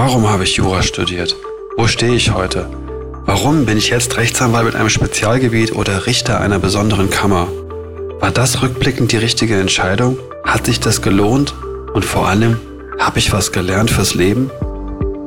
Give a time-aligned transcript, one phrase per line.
[0.00, 1.34] Warum habe ich Jura studiert?
[1.76, 2.70] Wo stehe ich heute?
[3.26, 7.48] Warum bin ich jetzt Rechtsanwalt mit einem Spezialgebiet oder Richter einer besonderen Kammer?
[8.20, 10.16] War das rückblickend die richtige Entscheidung?
[10.44, 11.52] Hat sich das gelohnt?
[11.94, 12.60] Und vor allem,
[13.00, 14.52] habe ich was gelernt fürs Leben?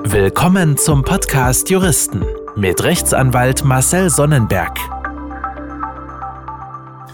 [0.05, 2.23] Willkommen zum Podcast Juristen
[2.55, 4.77] mit Rechtsanwalt Marcel Sonnenberg.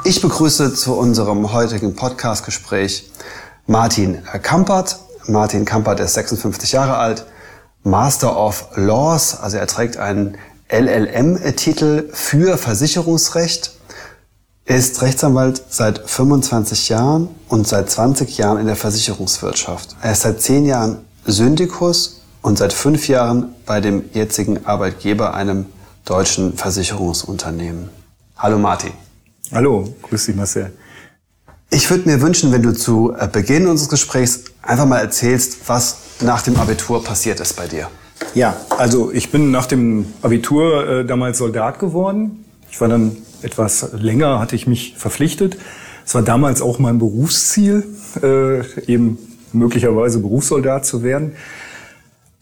[0.03, 3.09] Ich begrüße zu unserem heutigen Podcastgespräch
[3.65, 4.99] Martin Kampert.
[5.25, 7.25] Martin Kampert ist 56 Jahre alt,
[7.87, 10.37] Master of Laws, also er trägt einen
[10.69, 13.71] LLM-Titel für Versicherungsrecht,
[14.65, 19.95] ist Rechtsanwalt seit 25 Jahren und seit 20 Jahren in der Versicherungswirtschaft.
[20.01, 25.67] Er ist seit 10 Jahren Syndikus und seit 5 Jahren bei dem jetzigen Arbeitgeber, einem
[26.03, 27.89] deutschen Versicherungsunternehmen.
[28.35, 28.91] Hallo Martin.
[29.53, 30.73] Hallo, grüß dich Marcel.
[31.69, 36.06] Ich würde mir wünschen, wenn du zu äh, Beginn unseres Gesprächs einfach mal erzählst, was
[36.21, 37.89] nach dem Abitur passiert ist bei dir.
[38.33, 42.45] Ja, also ich bin nach dem Abitur äh, damals Soldat geworden.
[42.69, 45.57] Ich war dann etwas länger, hatte ich mich verpflichtet.
[46.05, 47.85] Es war damals auch mein Berufsziel,
[48.21, 49.17] äh, eben
[49.53, 51.33] möglicherweise Berufssoldat zu werden.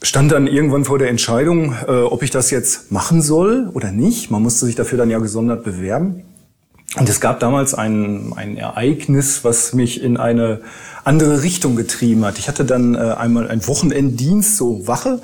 [0.01, 4.29] Stand dann irgendwann vor der Entscheidung, äh, ob ich das jetzt machen soll oder nicht.
[4.29, 6.23] Man musste sich dafür dann ja gesondert bewerben.
[6.97, 10.61] Und es gab damals ein, ein Ereignis, was mich in eine
[11.05, 12.37] andere Richtung getrieben hat.
[12.39, 15.21] Ich hatte dann äh, einmal einen Wochenenddienst, so Wache,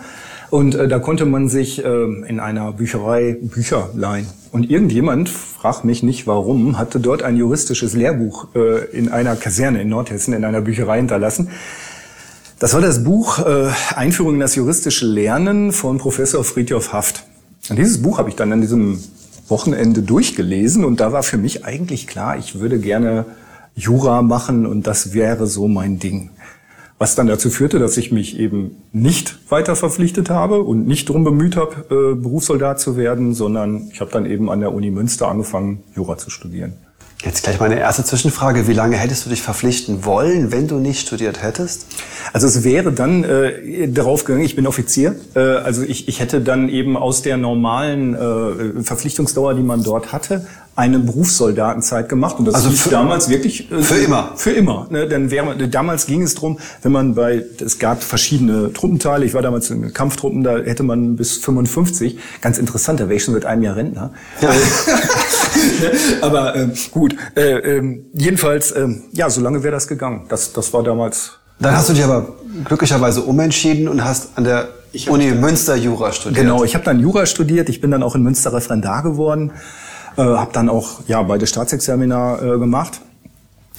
[0.52, 4.28] und äh, da konnte man sich äh, in einer Bücherei Bücher leihen.
[4.52, 9.82] Und irgendjemand, frag mich nicht warum, hatte dort ein juristisches Lehrbuch äh, in einer Kaserne
[9.82, 11.50] in Nordhessen, in einer Bücherei hinterlassen.
[12.59, 17.24] Das war das Buch äh, Einführung in das juristische Lernen von Professor Friedhof Haft.
[17.70, 19.02] Und dieses Buch habe ich dann an diesem
[19.48, 23.26] Wochenende durchgelesen und da war für mich eigentlich klar, ich würde gerne
[23.76, 26.32] Jura machen und das wäre so mein Ding.
[26.98, 31.24] Was dann dazu führte, dass ich mich eben nicht weiter verpflichtet habe und nicht darum
[31.24, 35.28] bemüht habe, äh, Berufssoldat zu werden, sondern ich habe dann eben an der Uni Münster
[35.28, 36.74] angefangen, Jura zu studieren.
[37.24, 38.68] Jetzt gleich meine erste Zwischenfrage.
[38.68, 41.86] Wie lange hättest du dich verpflichten wollen, wenn du nicht studiert hättest?
[42.34, 45.16] Also es wäre dann äh, darauf gegangen, ich bin Offizier.
[45.36, 50.12] Äh, also ich, ich hätte dann eben aus der normalen äh, Verpflichtungsdauer, die man dort
[50.12, 52.40] hatte, eine Berufssoldatenzeit gemacht.
[52.40, 54.31] Und das also für, damals wirklich äh, für immer.
[54.36, 54.88] Für immer.
[54.90, 55.08] Ne?
[55.08, 59.26] Denn wäre, damals ging es drum, wenn man bei es gab verschiedene Truppenteile.
[59.26, 62.18] Ich war damals in Kampftruppen, da hätte man bis 55.
[62.42, 64.12] Ganz interessant, da wäre ich schon seit einem Jahr Rentner.
[64.42, 64.50] Ja.
[66.22, 67.16] Aber äh, gut.
[67.36, 70.26] Äh, äh, jedenfalls, äh, ja, so lange wäre das gegangen.
[70.30, 71.34] Das, das war damals.
[71.60, 72.34] Dann hast du dich aber
[72.66, 74.70] glücklicherweise umentschieden und hast an der
[75.08, 76.44] Uni Münster Jura studiert.
[76.44, 77.70] Genau, ich habe dann Jura studiert.
[77.70, 79.52] Ich bin dann auch in Münster Referendar geworden.
[80.18, 83.02] Äh, habe dann auch ja beide Staatsexamina äh, gemacht.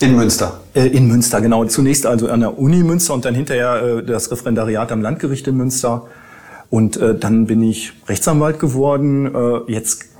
[0.01, 0.61] In Münster?
[0.75, 1.65] Äh, in Münster, genau.
[1.65, 5.57] Zunächst also an der Uni Münster und dann hinterher äh, das Referendariat am Landgericht in
[5.57, 6.07] Münster.
[6.71, 9.27] Und äh, dann bin ich Rechtsanwalt geworden.
[9.35, 10.12] Äh, jetzt ähm,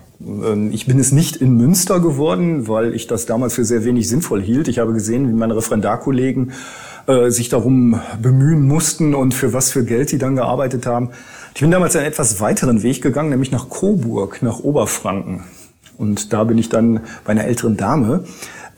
[0.71, 4.41] ich bin es nicht in Münster geworden, weil ich das damals für sehr wenig sinnvoll
[4.43, 4.69] hielt.
[4.69, 6.53] Ich habe gesehen, wie meine Referendarkollegen
[7.07, 11.11] äh, sich darum bemühen mussten und für was für Geld die dann gearbeitet haben.
[11.55, 15.43] Ich bin damals einen etwas weiteren Weg gegangen, nämlich nach Coburg, nach Oberfranken.
[15.99, 18.25] Und da bin ich dann bei einer älteren Dame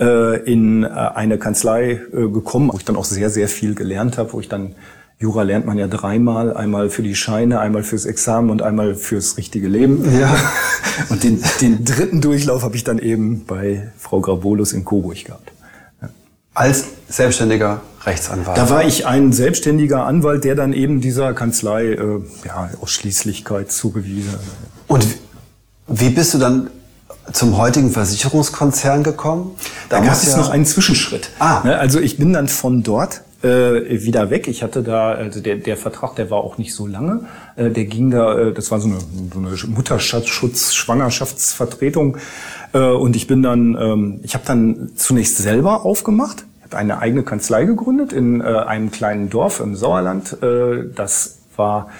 [0.01, 4.33] äh, in äh, eine Kanzlei gekommen, wo ich dann auch sehr, sehr viel gelernt habe,
[4.33, 4.75] wo ich dann
[5.19, 9.37] Jura lernt man ja dreimal, einmal für die Scheine, einmal fürs Examen und einmal fürs
[9.37, 10.19] richtige Leben.
[10.19, 10.35] Ja.
[11.09, 15.51] Und den, den dritten Durchlauf habe ich dann eben bei Frau Grabolus in Coburg gehabt.
[16.01, 16.09] Ja.
[16.55, 18.57] Als selbstständiger Rechtsanwalt?
[18.57, 24.33] Da war ich ein selbstständiger Anwalt, der dann eben dieser Kanzlei äh, ja, Ausschließlichkeit zugewiesen
[24.33, 24.41] hat.
[24.87, 25.05] Und
[25.89, 26.71] wie bist du dann
[27.33, 29.57] zum heutigen Versicherungskonzern gekommen?
[29.89, 31.31] Da, da gab es ja noch einen Zwischenschritt.
[31.39, 31.63] Ah.
[31.65, 34.49] Ne, also ich bin dann von dort äh, wieder weg.
[34.49, 37.27] Ich hatte da, also der, der Vertrag, der war auch nicht so lange.
[37.57, 38.99] Äh, der ging da, äh, das war so eine,
[39.33, 42.17] so eine Mutterschutz, Schwangerschaftsvertretung.
[42.73, 46.45] Äh, und ich bin dann, ähm, ich habe dann zunächst selber aufgemacht.
[46.63, 50.43] Habe eine eigene Kanzlei gegründet in äh, einem kleinen Dorf im Sauerland.
[50.43, 51.91] Äh, das war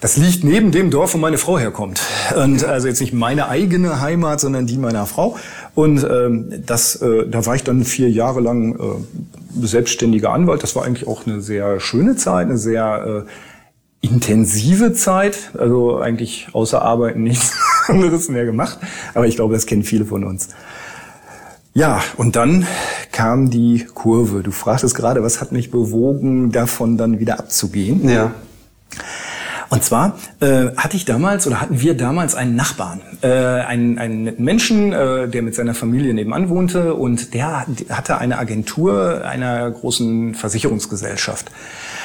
[0.00, 2.00] das liegt neben dem Dorf, wo meine Frau herkommt.
[2.36, 5.36] Und also jetzt nicht meine eigene Heimat, sondern die meiner Frau.
[5.74, 8.78] Und ähm, das, äh, da war ich dann vier Jahre lang äh,
[9.60, 10.62] selbstständiger Anwalt.
[10.62, 15.52] Das war eigentlich auch eine sehr schöne Zeit, eine sehr äh, intensive Zeit.
[15.58, 17.52] Also eigentlich außer Arbeiten nichts
[17.88, 18.78] anderes mehr gemacht.
[19.14, 20.48] Aber ich glaube, das kennen viele von uns.
[21.74, 22.66] Ja, und dann
[23.12, 24.42] kam die Kurve.
[24.42, 28.08] Du fragtest gerade, was hat mich bewogen, davon dann wieder abzugehen?
[28.08, 28.32] Ja.
[29.70, 34.24] Und zwar äh, hatte ich damals oder hatten wir damals einen Nachbarn, äh, einen, einen
[34.24, 39.70] netten Menschen, äh, der mit seiner Familie nebenan wohnte und der hatte eine Agentur einer
[39.70, 41.50] großen Versicherungsgesellschaft.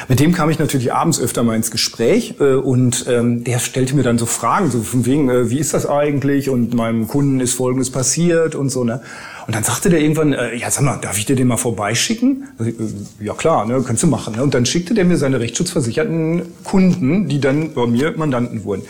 [0.10, 3.96] Mit dem kam ich natürlich abends öfter mal ins Gespräch äh, und ähm, der stellte
[3.96, 7.40] mir dann so Fragen, so von wegen, äh, wie ist das eigentlich und meinem Kunden
[7.40, 8.84] ist Folgendes passiert und so.
[8.84, 9.02] Ne?
[9.46, 12.48] Und dann sagte der irgendwann, äh, ja sag mal, darf ich dir den mal vorbeischicken?
[12.60, 12.74] Äh,
[13.24, 14.36] ja klar, ne, kannst du machen.
[14.36, 14.44] Ne?
[14.44, 18.84] Und dann schickte der mir seine rechtsschutzversicherten Kunden, die dann bei mir Mandanten wurden.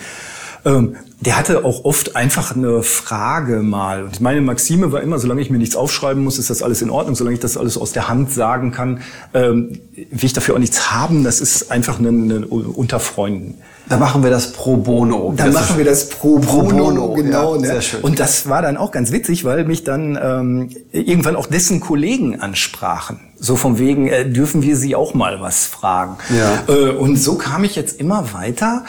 [0.65, 4.03] Ähm, der hatte auch oft einfach eine Frage mal.
[4.03, 6.89] Und meine Maxime war immer, solange ich mir nichts aufschreiben muss, ist das alles in
[6.89, 7.15] Ordnung.
[7.15, 9.01] Solange ich das alles aus der Hand sagen kann,
[9.33, 11.23] ähm, will ich dafür auch nichts haben.
[11.23, 13.55] Das ist einfach eine, eine unter Freunden.
[13.89, 15.33] Dann machen wir das pro bono.
[15.35, 17.55] Dann machen wir das pro bono, pro bono genau.
[17.55, 17.67] Ja, ne?
[17.67, 18.01] Sehr schön.
[18.01, 22.39] Und das war dann auch ganz witzig, weil mich dann ähm, irgendwann auch dessen Kollegen
[22.39, 23.19] ansprachen.
[23.37, 26.15] So von wegen, äh, dürfen wir sie auch mal was fragen.
[26.35, 26.73] Ja.
[26.73, 28.83] Äh, und so kam ich jetzt immer weiter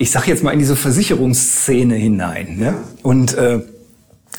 [0.00, 2.56] ich sage jetzt mal in diese Versicherungsszene hinein.
[2.56, 2.74] Ne?
[3.02, 3.60] Und äh,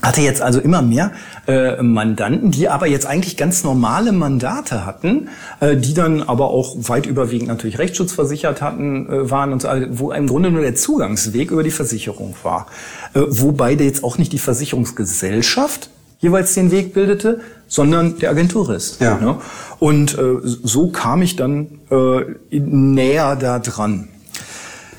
[0.01, 1.11] hatte jetzt also immer mehr
[1.47, 5.29] äh, Mandanten, die aber jetzt eigentlich ganz normale Mandate hatten,
[5.59, 9.85] äh, die dann aber auch weit überwiegend natürlich rechtsschutzversichert hatten, äh, waren und so, also,
[9.91, 12.65] wo im Grunde nur der Zugangsweg über die Versicherung war.
[13.13, 18.99] Äh, wobei der jetzt auch nicht die Versicherungsgesellschaft jeweils den Weg bildete, sondern der Agenturist.
[18.99, 19.19] Ja.
[19.19, 19.37] Ne?
[19.77, 24.07] Und äh, so kam ich dann äh, näher da dran.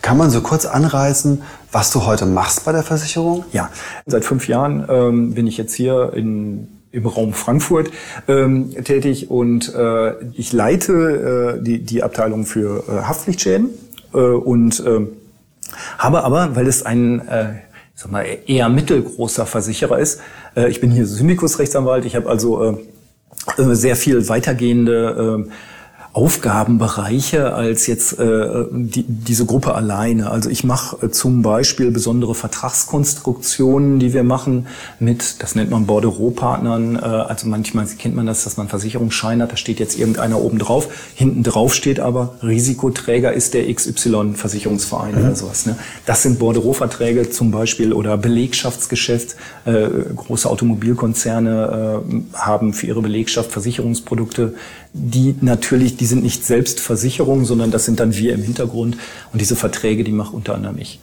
[0.02, 3.44] Kann man so kurz anreißen, was du heute machst bei der Versicherung?
[3.52, 3.70] Ja,
[4.04, 7.90] seit fünf Jahren ähm, bin ich jetzt hier in im Raum Frankfurt
[8.28, 13.70] ähm, tätig und äh, ich leite äh, die, die Abteilung für äh, Haftpflichtschäden
[14.12, 15.06] äh, und äh,
[15.96, 17.54] habe aber, weil es ein äh,
[18.10, 20.20] mal, eher mittelgroßer Versicherer ist,
[20.54, 25.50] äh, ich bin hier Syndikusrechtsanwalt, ich habe also äh, äh sehr viel weitergehende äh,
[26.14, 30.30] Aufgabenbereiche als jetzt äh, die, diese Gruppe alleine.
[30.30, 34.66] Also ich mache äh, zum Beispiel besondere Vertragskonstruktionen, die wir machen
[34.98, 36.96] mit, das nennt man Bordereau-Partnern.
[36.96, 40.58] Äh, also manchmal kennt man das, dass man Versicherungsschein hat, da steht jetzt irgendeiner oben
[40.58, 40.88] drauf.
[41.14, 45.20] Hinten drauf steht aber, Risikoträger ist der XY-Versicherungsverein mhm.
[45.24, 45.64] oder sowas.
[45.64, 45.76] Ne?
[46.04, 49.36] Das sind Bordereau-Verträge zum Beispiel oder Belegschaftsgeschäft.
[49.64, 54.52] Äh, große Automobilkonzerne äh, haben für ihre Belegschaft Versicherungsprodukte
[54.94, 58.96] die natürlich, die sind nicht selbst Versicherungen, sondern das sind dann wir im Hintergrund.
[59.32, 60.98] Und diese Verträge, die mache unter anderem ich.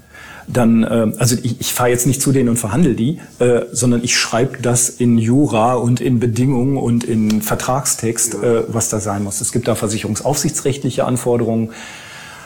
[0.45, 4.03] Dann, äh, also ich, ich fahre jetzt nicht zu denen und verhandle die, äh, sondern
[4.03, 9.23] ich schreibe das in Jura und in Bedingungen und in Vertragstext, äh, was da sein
[9.23, 9.39] muss.
[9.39, 11.69] Es gibt da versicherungsaufsichtsrechtliche Anforderungen.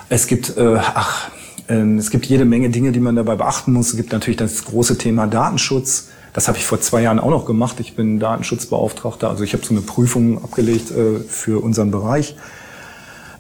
[0.10, 1.32] Es gibt, äh, ach,
[1.70, 3.88] äh, es gibt jede Menge Dinge, die man dabei beachten muss.
[3.90, 6.10] Es gibt natürlich das große Thema Datenschutz.
[6.34, 7.80] Das habe ich vor zwei Jahren auch noch gemacht.
[7.80, 12.36] Ich bin Datenschutzbeauftragter, also ich habe so eine Prüfung abgelegt äh, für unseren Bereich.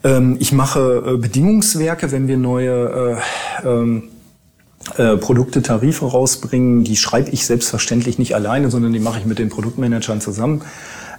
[0.04, 3.20] Ähm, ich mache äh, Bedingungswerke, wenn wir neue
[3.64, 4.04] äh, ähm,
[4.98, 6.84] äh, Produkte, Tarife rausbringen.
[6.84, 10.62] Die schreibe ich selbstverständlich nicht alleine, sondern die mache ich mit den Produktmanagern zusammen.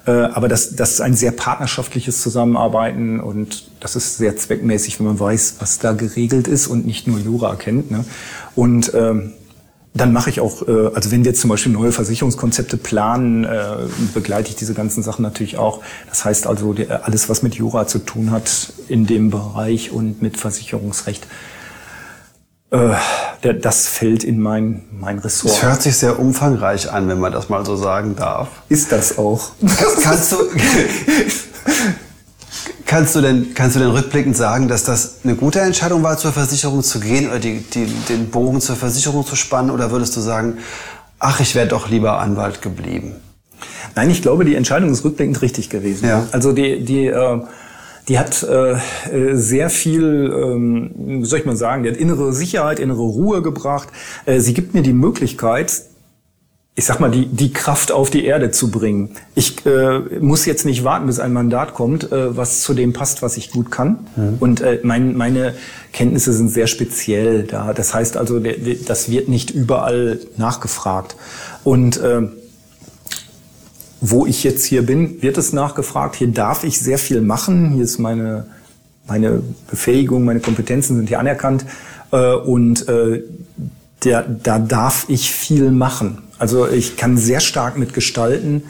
[0.07, 5.07] Äh, aber das, das ist ein sehr partnerschaftliches Zusammenarbeiten und das ist sehr zweckmäßig, wenn
[5.07, 7.91] man weiß, was da geregelt ist und nicht nur Jura kennt.
[7.91, 8.05] Ne?
[8.55, 9.33] Und ähm,
[9.95, 13.77] dann mache ich auch, äh, also wenn wir zum Beispiel neue Versicherungskonzepte planen, äh,
[14.13, 15.81] begleite ich diese ganzen Sachen natürlich auch.
[16.09, 20.37] Das heißt also, alles, was mit Jura zu tun hat in dem Bereich und mit
[20.37, 21.27] Versicherungsrecht,
[22.73, 25.55] äh, das fällt in mein, mein Ressort.
[25.55, 28.49] Es hört sich sehr umfangreich an, wenn man das mal so sagen darf.
[28.69, 29.51] Ist das auch.
[30.03, 30.37] Kannst du,
[32.95, 36.31] Kannst du denn, kannst du denn rückblickend sagen, dass das eine gute Entscheidung war, zur
[36.31, 39.73] Versicherung zu gehen oder die, die, den Bogen zur Versicherung zu spannen?
[39.73, 40.59] Oder würdest du sagen,
[41.19, 43.17] ach, ich wäre doch lieber Anwalt geblieben?
[43.97, 46.07] Nein, ich glaube, die Entscheidung ist rückblickend richtig gewesen.
[46.07, 46.29] Ja.
[46.31, 47.41] Also die, die, äh,
[48.07, 48.77] die hat äh,
[49.33, 53.89] sehr viel, ähm, wie soll ich mal sagen, die hat innere Sicherheit, innere Ruhe gebracht.
[54.25, 55.83] Äh, sie gibt mir die Möglichkeit,
[56.77, 59.11] ich sag mal, die, die Kraft auf die Erde zu bringen.
[59.37, 63.23] Ich äh, muss jetzt nicht warten, bis ein Mandat kommt, äh, was zu dem passt,
[63.23, 64.07] was ich gut kann.
[64.17, 64.37] Mhm.
[64.41, 65.55] Und äh, mein, meine
[65.93, 67.73] Kenntnisse sind sehr speziell da.
[67.73, 71.15] Das heißt also, der, der, das wird nicht überall nachgefragt.
[71.63, 72.23] Und äh,
[74.01, 76.17] wo ich jetzt hier bin, wird es nachgefragt.
[76.17, 77.71] Hier darf ich sehr viel machen.
[77.71, 78.47] Hier ist meine,
[79.07, 81.67] meine Befähigung, meine Kompetenzen sind hier anerkannt.
[82.11, 83.23] Äh, und äh,
[84.05, 86.23] der, da darf ich viel machen.
[86.39, 88.65] Also ich kann sehr stark mitgestalten.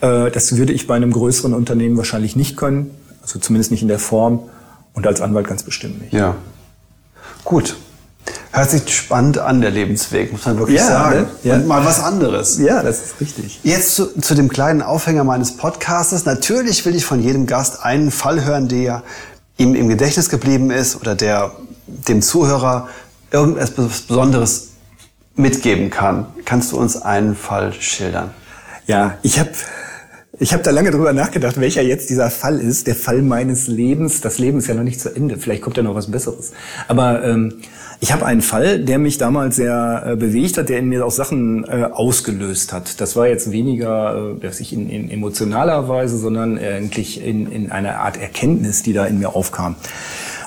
[0.00, 2.90] Äh, das würde ich bei einem größeren Unternehmen wahrscheinlich nicht können.
[3.22, 4.40] Also zumindest nicht in der Form.
[4.94, 6.12] Und als Anwalt ganz bestimmt nicht.
[6.12, 6.34] Ja.
[7.44, 7.76] Gut.
[8.50, 11.20] Hört sich spannend an, der Lebensweg, muss man wirklich ja, sagen.
[11.20, 11.28] Ne?
[11.44, 11.54] Ja.
[11.54, 12.58] Und mal was anderes.
[12.58, 13.60] Ja, das ist richtig.
[13.62, 16.24] Jetzt zu, zu dem kleinen Aufhänger meines Podcastes.
[16.24, 19.02] Natürlich will ich von jedem Gast einen Fall hören, der
[19.56, 21.52] ihm im Gedächtnis geblieben ist oder der
[21.86, 22.88] dem Zuhörer
[23.30, 24.70] irgendetwas Besonderes
[25.36, 26.26] mitgeben kann.
[26.44, 28.30] Kannst du uns einen Fall schildern?
[28.86, 29.50] Ja, ich habe
[30.40, 32.86] ich hab da lange drüber nachgedacht, welcher jetzt dieser Fall ist.
[32.86, 34.20] Der Fall meines Lebens.
[34.20, 35.36] Das Leben ist ja noch nicht zu Ende.
[35.36, 36.52] Vielleicht kommt ja noch was Besseres.
[36.86, 37.54] Aber ähm,
[37.98, 41.10] ich habe einen Fall, der mich damals sehr äh, bewegt hat, der in mir auch
[41.10, 43.00] Sachen äh, ausgelöst hat.
[43.00, 47.72] Das war jetzt weniger, äh, dass ich in, in emotionaler Weise, sondern eigentlich in, in
[47.72, 49.74] einer Art Erkenntnis, die da in mir aufkam.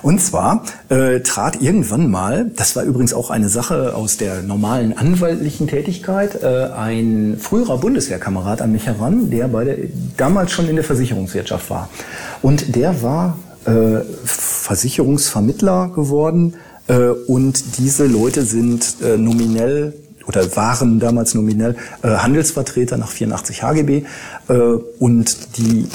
[0.02, 4.98] Und zwar äh, trat irgendwann mal, das war übrigens auch eine Sache aus der normalen
[4.98, 9.78] anwaltlichen Tätigkeit, äh, ein früherer Bundeswehrkamerad an mich heran, der bei der,
[10.18, 11.90] damals schon in der Versicherungswirtschaft war.
[12.42, 16.56] Und der war äh, Versicherungsvermittler geworden
[16.88, 19.94] äh, und diese Leute sind äh, nominell
[20.32, 24.04] oder waren damals nominell äh, Handelsvertreter nach 84 HGB
[24.48, 25.88] äh, und die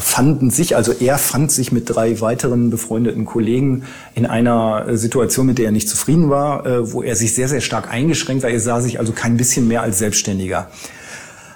[0.00, 5.58] fanden sich, also er fand sich mit drei weiteren befreundeten Kollegen in einer Situation, mit
[5.58, 8.50] der er nicht zufrieden war, äh, wo er sich sehr, sehr stark eingeschränkt war.
[8.50, 10.68] Er sah sich also kein bisschen mehr als Selbstständiger.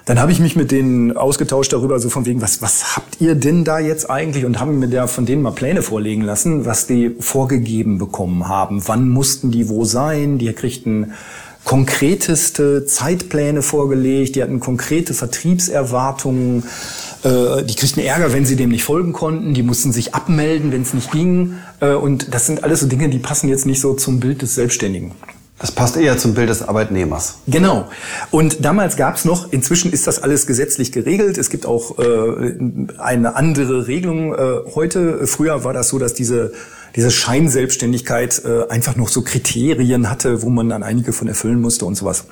[0.05, 3.35] Dann habe ich mich mit denen ausgetauscht darüber, so von wegen, was, was habt ihr
[3.35, 4.43] denn da jetzt eigentlich?
[4.43, 8.81] Und haben mir da von denen mal Pläne vorlegen lassen, was die vorgegeben bekommen haben.
[8.85, 10.39] Wann mussten die wo sein?
[10.39, 11.13] Die kriegten
[11.63, 16.63] konkreteste Zeitpläne vorgelegt, die hatten konkrete Vertriebserwartungen,
[17.23, 20.81] äh, die kriegten Ärger, wenn sie dem nicht folgen konnten, die mussten sich abmelden, wenn
[20.81, 21.55] es nicht ging.
[21.79, 24.55] Äh, und das sind alles so Dinge, die passen jetzt nicht so zum Bild des
[24.55, 25.11] Selbstständigen.
[25.63, 27.35] Das passt eher zum Bild des Arbeitnehmers.
[27.47, 27.87] Genau.
[28.31, 31.37] Und damals gab es noch, inzwischen ist das alles gesetzlich geregelt.
[31.37, 32.53] Es gibt auch äh,
[32.97, 34.37] eine andere Regelung äh,
[34.75, 35.25] heute.
[35.25, 36.51] Früher war das so, dass diese
[36.97, 41.85] diese Scheinselbstständigkeit äh, einfach noch so Kriterien hatte, wo man dann einige von erfüllen musste
[41.85, 42.25] und sowas.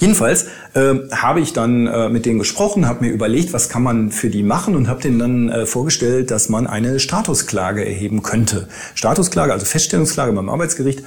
[0.00, 4.10] Jedenfalls äh, habe ich dann äh, mit denen gesprochen, habe mir überlegt, was kann man
[4.10, 8.68] für die machen und habe denen dann äh, vorgestellt, dass man eine Statusklage erheben könnte.
[8.94, 11.02] Statusklage, also Feststellungsklage beim Arbeitsgericht, äh,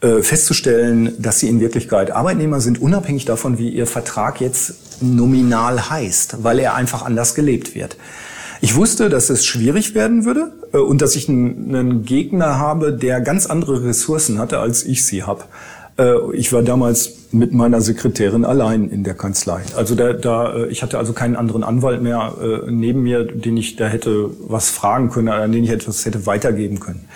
[0.00, 6.44] festzustellen, dass sie in Wirklichkeit Arbeitnehmer sind, unabhängig davon, wie ihr Vertrag jetzt nominal heißt,
[6.44, 7.96] weil er einfach anders gelebt wird.
[8.60, 13.20] Ich wusste, dass es schwierig werden würde äh, und dass ich einen, Gegner habe, der
[13.20, 15.44] ganz andere Ressourcen hatte, als ich sie habe.
[15.96, 19.60] Äh, ich war damals mit meiner Sekretärin allein in der Kanzlei.
[19.76, 23.56] Also da, da, äh, ich hatte also keinen anderen Anwalt mehr äh, neben mir, den
[23.56, 27.08] ich da hätte was fragen können, an den ich etwas hätte weitergeben können.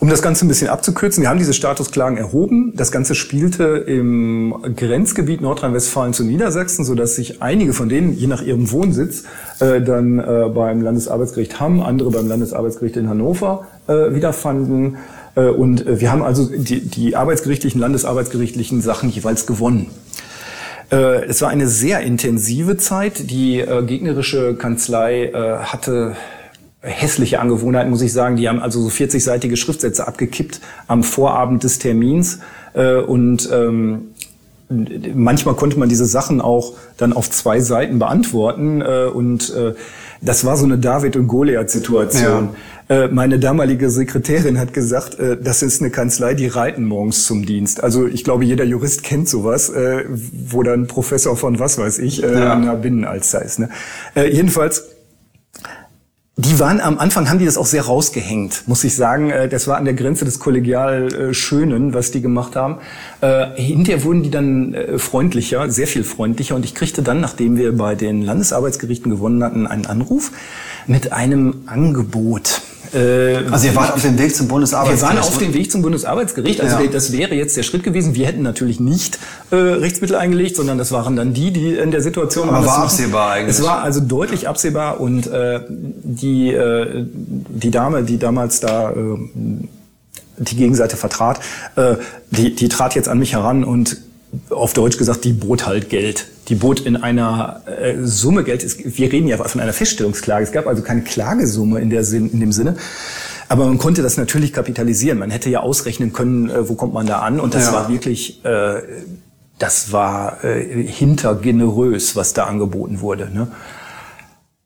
[0.00, 2.72] Um das Ganze ein bisschen abzukürzen, wir haben diese Statusklagen erhoben.
[2.74, 8.40] Das Ganze spielte im Grenzgebiet Nordrhein-Westfalen zu Niedersachsen, sodass sich einige von denen, je nach
[8.40, 9.24] ihrem Wohnsitz,
[9.60, 14.96] äh, dann äh, beim Landesarbeitsgericht Hamm, andere beim Landesarbeitsgericht in Hannover äh, wiederfanden.
[15.34, 19.90] Äh, und äh, wir haben also die, die arbeitsgerichtlichen, landesarbeitsgerichtlichen Sachen jeweils gewonnen.
[20.90, 23.30] Äh, es war eine sehr intensive Zeit.
[23.30, 26.16] Die gegnerische Kanzlei hatte
[26.82, 28.36] hässliche Angewohnheit, muss ich sagen.
[28.36, 32.38] Die haben also so 40-seitige Schriftsätze abgekippt am Vorabend des Termins.
[32.72, 34.12] Äh, und ähm,
[35.14, 38.80] manchmal konnte man diese Sachen auch dann auf zwei Seiten beantworten.
[38.80, 39.74] Äh, und äh,
[40.22, 42.50] das war so eine David- und Goliath-Situation.
[42.88, 43.04] Ja.
[43.04, 47.44] Äh, meine damalige Sekretärin hat gesagt, äh, das ist eine Kanzlei, die reiten morgens zum
[47.44, 47.82] Dienst.
[47.82, 52.22] Also ich glaube, jeder Jurist kennt sowas, äh, wo dann Professor von was weiß ich
[52.22, 52.54] äh, ja.
[52.54, 53.58] in der Binnenalster ist.
[53.58, 53.68] Ne?
[54.14, 54.84] Äh, jedenfalls
[56.40, 59.30] die waren am Anfang, haben die das auch sehr rausgehängt, muss ich sagen.
[59.30, 62.78] Äh, das war an der Grenze des kollegial äh, Schönen, was die gemacht haben.
[63.20, 66.54] Äh, hinterher wurden die dann freundlicher, sehr viel freundlicher.
[66.54, 70.32] Und ich kriegte dann, nachdem wir bei den Landesarbeitsgerichten gewonnen hatten, einen Anruf
[70.86, 72.62] mit einem Angebot.
[72.92, 75.02] Äh, also ihr wart auf dem Weg zum Bundesarbeitsgericht?
[75.02, 76.60] Wir waren auf dem Weg zum Bundesarbeitsgericht.
[76.60, 76.86] Also ja.
[76.86, 78.14] das wäre jetzt der Schritt gewesen.
[78.14, 79.18] Wir hätten natürlich nicht
[79.50, 82.56] äh, Rechtsmittel eingelegt, sondern das waren dann die, die in der Situation waren.
[82.56, 83.56] Aber war absehbar eigentlich.
[83.56, 87.06] Es war also deutlich absehbar und äh, die, äh,
[87.48, 88.90] die Dame, die damals da...
[88.90, 88.96] Äh,
[90.42, 91.38] die Gegenseite vertrat,
[91.76, 91.96] äh,
[92.30, 93.98] die, die trat jetzt an mich heran und
[94.50, 96.26] auf Deutsch gesagt, die bot halt Geld.
[96.48, 98.64] Die bot in einer äh, Summe Geld.
[98.96, 100.44] Wir reden ja von einer Feststellungsklage.
[100.44, 102.76] Es gab also keine Klagesumme in, der Sinn, in dem Sinne.
[103.48, 105.18] Aber man konnte das natürlich kapitalisieren.
[105.18, 107.40] Man hätte ja ausrechnen können, äh, wo kommt man da an.
[107.40, 107.72] Und das ja.
[107.72, 108.82] war wirklich, äh,
[109.58, 113.30] das war äh, hintergenerös, was da angeboten wurde.
[113.32, 113.48] Ne?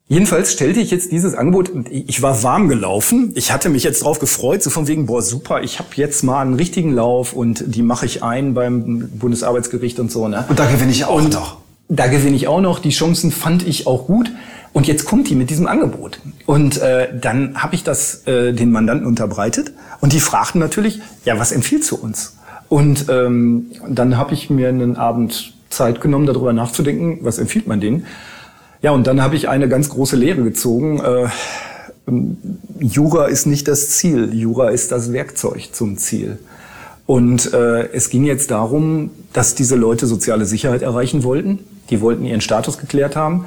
[0.07, 3.31] Jedenfalls stellte ich jetzt dieses Angebot und ich war warm gelaufen.
[3.33, 6.41] Ich hatte mich jetzt drauf gefreut, so von wegen, boah, super, ich habe jetzt mal
[6.41, 10.27] einen richtigen Lauf und die mache ich ein beim Bundesarbeitsgericht und so.
[10.27, 10.45] Ne?
[10.47, 11.57] Und da gewinne ich auch und noch.
[11.87, 12.77] Da gewinne ich auch noch.
[12.77, 14.31] Die Chancen fand ich auch gut.
[14.73, 16.19] Und jetzt kommt die mit diesem Angebot.
[16.45, 19.71] Und äh, dann habe ich das äh, den Mandanten unterbreitet
[20.01, 22.35] und die fragten natürlich, ja, was empfiehlst du uns?
[22.67, 27.79] Und ähm, dann habe ich mir einen Abend Zeit genommen, darüber nachzudenken, was empfiehlt man
[27.79, 28.05] denen.
[28.85, 30.99] Ja, und dann habe ich eine ganz große Lehre gezogen.
[30.99, 31.27] Äh,
[32.07, 32.37] ähm,
[32.79, 36.37] Jura ist nicht das Ziel, Jura ist das Werkzeug zum Ziel.
[37.07, 41.61] Und äh, es ging jetzt darum, dass diese Leute soziale Sicherheit erreichen wollten.
[41.89, 43.45] Die wollten ihren Status geklärt haben.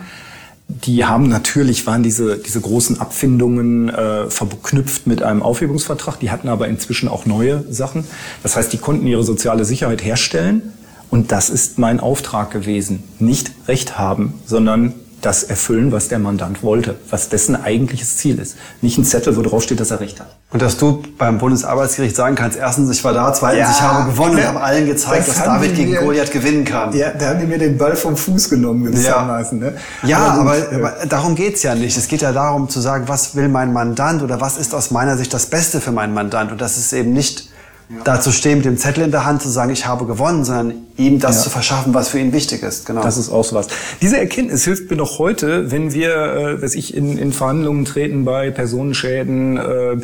[0.66, 6.18] Die haben natürlich, waren diese, diese großen Abfindungen äh, verknüpft mit einem Aufhebungsvertrag.
[6.18, 8.02] Die hatten aber inzwischen auch neue Sachen.
[8.42, 10.72] Das heißt, die konnten ihre soziale Sicherheit herstellen.
[11.10, 13.04] Und das ist mein Auftrag gewesen.
[13.20, 14.94] Nicht Recht haben, sondern
[15.28, 18.56] das erfüllen, was der Mandant wollte, was dessen eigentliches Ziel ist.
[18.80, 20.34] Nicht ein Zettel, wo drauf steht, dass er Recht hat.
[20.50, 24.10] Und dass du beim Bundesarbeitsgericht sagen kannst, erstens, ich war da, zweitens, ja, ich habe
[24.10, 26.96] gewonnen und habe allen gezeigt, das dass David gegen mir, Goliath gewinnen kann.
[26.96, 29.60] Ja, da haben die mir den Ball vom Fuß genommen gewissermaßen.
[29.60, 29.76] Ja, ne?
[30.04, 31.98] ja aber, aber, aber darum geht's ja nicht.
[31.98, 35.18] Es geht ja darum zu sagen, was will mein Mandant oder was ist aus meiner
[35.18, 36.52] Sicht das Beste für meinen Mandant.
[36.52, 37.47] Und das ist eben nicht
[37.88, 37.96] ja.
[38.04, 41.18] dazu stehen, mit dem Zettel in der Hand zu sagen, ich habe gewonnen, sondern ihm
[41.20, 41.42] das ja.
[41.44, 42.86] zu verschaffen, was für ihn wichtig ist.
[42.86, 43.02] Genau.
[43.02, 43.68] Das ist auch so was.
[44.02, 48.24] Diese Erkenntnis hilft mir noch heute, wenn wir, äh, weiß ich, in, in Verhandlungen treten
[48.24, 49.56] bei Personenschäden.
[49.56, 49.96] Äh,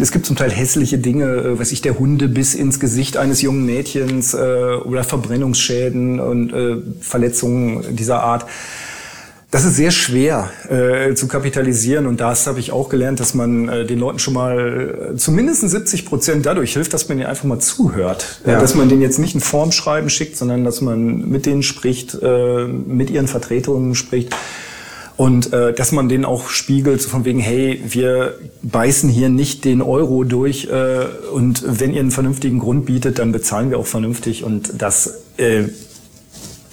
[0.00, 3.64] es gibt zum Teil hässliche Dinge, äh, weiß ich, der Hundebiss ins Gesicht eines jungen
[3.64, 8.46] Mädchens äh, oder Verbrennungsschäden und äh, Verletzungen dieser Art.
[9.54, 13.68] Das ist sehr schwer äh, zu kapitalisieren und das habe ich auch gelernt, dass man
[13.68, 17.44] äh, den Leuten schon mal äh, zumindest 70 Prozent dadurch hilft, dass man ihnen einfach
[17.44, 18.40] mal zuhört.
[18.44, 18.60] Ja.
[18.60, 22.66] Dass man denen jetzt nicht ein Formschreiben schickt, sondern dass man mit denen spricht, äh,
[22.66, 24.34] mit ihren Vertretungen spricht
[25.16, 29.64] und äh, dass man denen auch spiegelt, so von wegen, hey, wir beißen hier nicht
[29.64, 33.86] den Euro durch äh, und wenn ihr einen vernünftigen Grund bietet, dann bezahlen wir auch
[33.86, 35.66] vernünftig und das äh,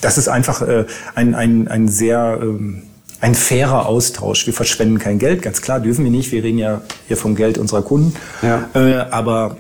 [0.02, 2.84] das ist einfach äh, ein, ein, ein sehr ähm,
[3.22, 4.48] ein fairer Austausch.
[4.48, 6.32] Wir verschwenden kein Geld, ganz klar dürfen wir nicht.
[6.32, 8.16] Wir reden ja hier vom Geld unserer Kunden.
[8.42, 8.68] Ja.
[8.74, 9.58] Äh, aber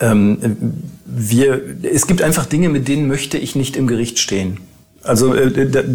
[0.00, 4.58] ähm, wir, es gibt einfach Dinge, mit denen möchte ich nicht im Gericht stehen.
[5.04, 5.52] Also äh,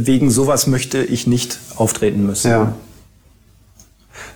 [0.07, 2.49] wegen sowas möchte ich nicht auftreten müssen.
[2.49, 2.73] Ja.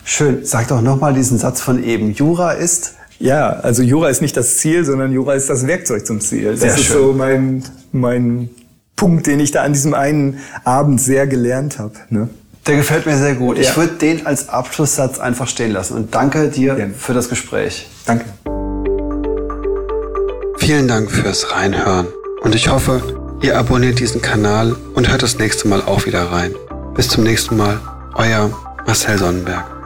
[0.04, 0.44] Schön.
[0.44, 2.12] Sag doch nochmal diesen Satz von eben.
[2.12, 2.94] Jura ist?
[3.18, 6.52] Ja, also Jura ist nicht das Ziel, sondern Jura ist das Werkzeug zum Ziel.
[6.52, 6.96] Das Sehr ist schön.
[6.96, 8.50] so mein, mein
[8.98, 11.94] Punkt, den ich da an diesem einen Abend sehr gelernt habe.
[12.10, 12.28] Ne?
[12.66, 13.56] Der gefällt mir sehr gut.
[13.56, 13.62] Ja.
[13.62, 15.94] Ich würde den als Abschlusssatz einfach stehen lassen.
[15.94, 16.86] Und danke dir ja.
[16.94, 17.88] für das Gespräch.
[18.04, 18.26] Danke.
[20.58, 22.08] Vielen Dank fürs Reinhören.
[22.42, 23.00] Und ich hoffe,
[23.40, 26.54] ihr abonniert diesen Kanal und hört das nächste Mal auch wieder rein.
[26.94, 27.80] Bis zum nächsten Mal.
[28.16, 28.50] Euer
[28.84, 29.77] Marcel Sonnenberg.